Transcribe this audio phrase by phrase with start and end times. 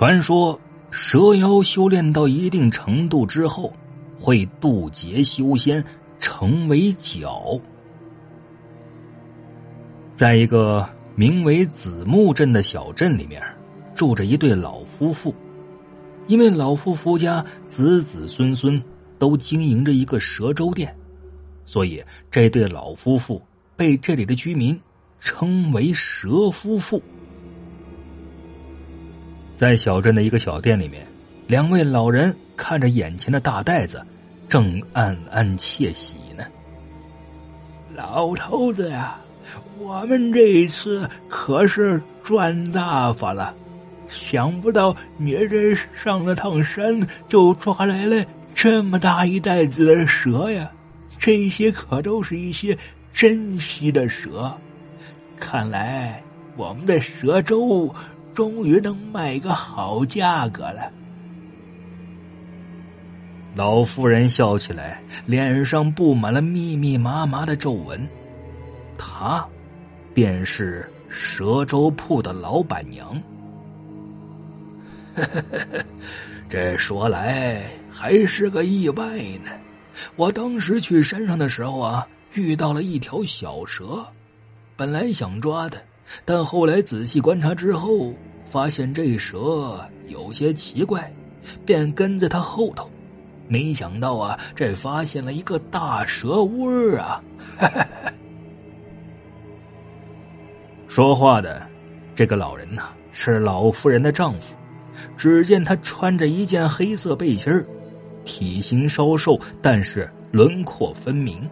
[0.00, 0.58] 传说
[0.90, 3.70] 蛇妖修炼到一定程度之后，
[4.18, 5.84] 会渡劫修仙，
[6.18, 7.60] 成为角。
[10.14, 13.42] 在一个名为子木镇的小镇里面，
[13.94, 15.34] 住着一对老夫妇。
[16.28, 18.82] 因为老夫妇家子子孙孙
[19.18, 20.96] 都经营着一个蛇粥店，
[21.66, 23.42] 所以这对老夫妇
[23.76, 24.80] 被这里的居民
[25.18, 27.02] 称为“蛇夫妇”。
[29.60, 31.06] 在小镇的一个小店里面，
[31.46, 34.02] 两位老人看着眼前的大袋子，
[34.48, 36.42] 正暗暗窃喜呢。
[37.94, 39.20] 老头子呀，
[39.78, 43.54] 我们这一次可是赚大发了！
[44.08, 48.24] 想不到你这上了趟山，就抓来了
[48.54, 50.70] 这么大一袋子的蛇呀！
[51.18, 52.74] 这些可都是一些
[53.12, 54.58] 珍稀的蛇，
[55.38, 56.22] 看来
[56.56, 57.94] 我们的蛇粥。
[58.40, 60.90] 终于能卖个好价格了。
[63.54, 68.08] 老妇人笑起来，脸上布满了密密麻麻的皱纹。
[68.96, 69.46] 她，
[70.14, 73.22] 便是蛇粥铺的老板娘。
[76.48, 77.60] 这说来
[77.90, 79.50] 还是个意外呢。
[80.16, 84.02] 我当时去山上的时候啊，遇到了一条小蛇，
[84.76, 85.76] 本来想抓的。
[86.24, 88.12] 但后来仔细观察之后，
[88.50, 91.10] 发现这蛇有些奇怪，
[91.64, 92.90] 便跟在他后头。
[93.46, 97.22] 没想到啊，这发现了一个大蛇窝啊！
[100.88, 101.64] 说话的
[102.14, 104.54] 这个老人呐，是老妇人的丈夫。
[105.16, 107.52] 只见他穿着一件黑色背心
[108.24, 111.48] 体型稍瘦，但是轮廓分明。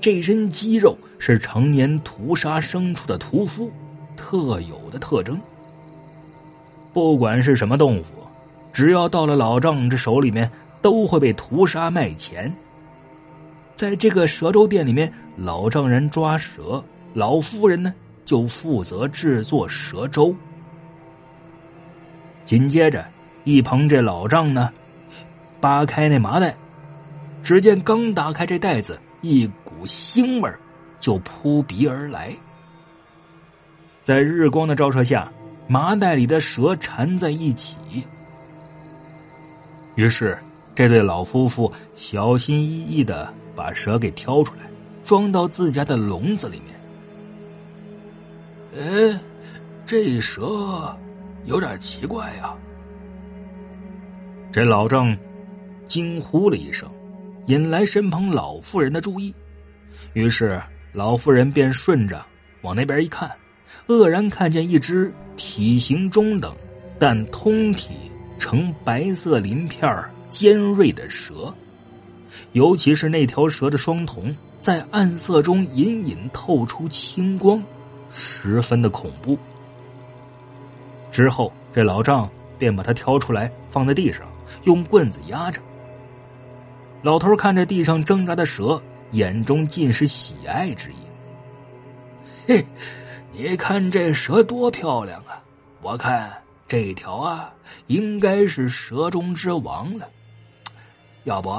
[0.00, 3.70] 这身肌肉是常年屠杀牲畜的屠夫
[4.16, 5.40] 特有的特征。
[6.92, 8.04] 不管是什么动物，
[8.72, 10.50] 只要到了老丈这手里面，
[10.82, 12.52] 都会被屠杀卖钱。
[13.74, 16.84] 在这个蛇粥店里面，老丈人抓蛇，
[17.14, 20.34] 老夫人呢就负责制作蛇粥。
[22.44, 23.06] 紧接着，
[23.44, 24.72] 一旁这老丈呢，
[25.60, 26.54] 扒开那麻袋，
[27.42, 28.98] 只见刚打开这袋子。
[29.22, 30.50] 一股腥味
[30.98, 32.34] 就扑鼻而来，
[34.02, 35.30] 在日光的照射下，
[35.70, 37.76] 麻袋里的蛇缠在一起。
[39.94, 40.36] 于是，
[40.74, 44.68] 这对老夫妇小心翼翼的把蛇给挑出来，
[45.04, 46.60] 装到自家的笼子里
[48.72, 49.14] 面。
[49.14, 49.20] 哎，
[49.86, 50.92] 这蛇
[51.44, 52.52] 有点奇怪呀！
[54.50, 55.16] 这老郑
[55.86, 56.90] 惊呼了一声。
[57.46, 59.32] 引来身旁老妇人的注意，
[60.14, 60.60] 于是
[60.92, 62.26] 老妇人便顺着
[62.62, 63.30] 往那边一看，
[63.86, 66.54] 愕然看见一只体型中等
[66.98, 67.94] 但通体
[68.38, 71.52] 呈白色鳞片尖锐的蛇，
[72.52, 77.62] 尤其是那条蛇的双瞳在暗色中隐隐透出青光，
[78.10, 79.36] 十分的恐怖。
[81.10, 84.22] 之后，这老丈便把它挑出来放在地上，
[84.64, 85.60] 用棍子压着。
[87.02, 88.80] 老头看着地上挣扎的蛇，
[89.12, 90.94] 眼中尽是喜爱之意。
[92.46, 92.64] 嘿，
[93.32, 95.42] 你看这蛇多漂亮啊！
[95.82, 96.30] 我看
[96.66, 97.52] 这条啊，
[97.86, 100.08] 应该是蛇中之王了。
[101.24, 101.50] 要不，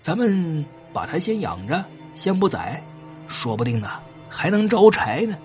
[0.00, 1.84] 咱们把它先养着，
[2.14, 2.82] 先不宰，
[3.26, 3.88] 说不定呢，
[4.28, 5.36] 还能招财呢。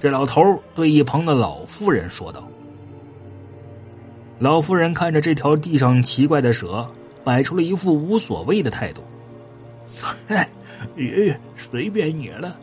[0.00, 0.42] 这老头
[0.74, 2.46] 对一旁的老妇人说道。
[4.38, 6.90] 老妇人看着这条地上奇怪的蛇。
[7.22, 9.04] 摆出了一副无所谓的态度。
[10.26, 10.36] 嘿，
[10.96, 12.58] 爷，爷随便你了，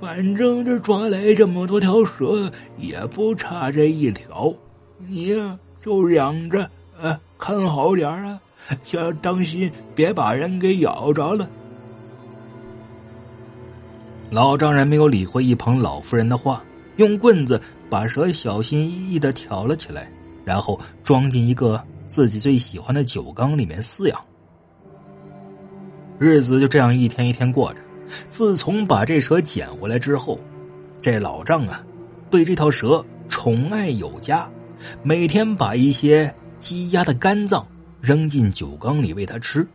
[0.00, 4.52] 反正这抓来这么多条蛇，也不差这一条。
[4.98, 6.70] 你呀，就养着，
[7.00, 8.40] 呃，看好点啊，
[8.92, 11.48] 要当心别把人给咬着了。
[14.30, 16.62] 老丈人没有理会一旁老妇人的话，
[16.96, 20.10] 用棍子把蛇小心翼翼的挑了起来，
[20.44, 21.82] 然后装进一个。
[22.08, 24.24] 自己最喜欢的酒缸里面饲养，
[26.20, 27.80] 日子就这样一天一天过着。
[28.28, 30.38] 自从把这蛇捡回来之后，
[31.00, 31.84] 这老丈啊，
[32.30, 34.48] 对这条蛇宠爱有加，
[35.02, 37.66] 每天把一些鸡鸭的肝脏
[38.00, 39.66] 扔进酒缸里喂它吃，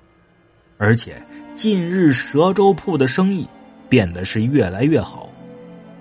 [0.78, 1.22] 而且
[1.56, 3.48] 近日蛇粥铺的生意
[3.88, 5.30] 变得是越来越好。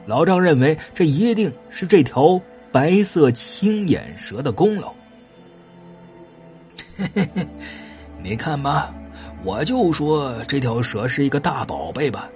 [0.06, 2.40] 老丈认为这一定是这条
[2.72, 4.92] 白色青眼蛇的功劳。
[6.96, 7.46] 嘿嘿嘿，
[8.22, 8.94] 你看吧，
[9.42, 12.28] 我就说这条蛇是一个大宝贝吧，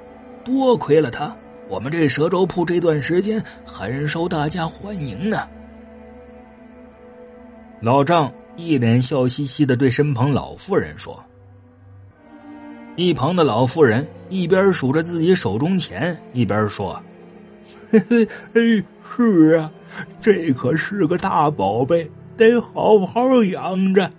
[0.42, 1.34] 多亏了它。
[1.68, 5.46] 我们这蛇粥铺这段时间很受大家欢迎呢。
[7.80, 11.22] 老丈一脸笑嘻嘻的对身旁老妇人说
[12.96, 16.98] ：“一旁的老妇人一边数着自己手中钱，一边说
[17.92, 18.24] ：‘嘿嘿，
[18.54, 18.84] 哎，
[19.14, 19.70] 是啊，
[20.20, 24.10] 这可是个大宝贝，得好好养着。’”